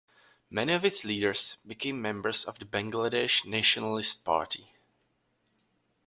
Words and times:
Many 0.49 0.73
of 0.73 0.83
its 0.83 1.03
leaders 1.03 1.57
became 1.63 2.01
members 2.01 2.43
of 2.43 2.57
the 2.57 2.65
Bangladesh 2.65 3.45
Nationalist 3.45 4.23
Party. 4.23 4.73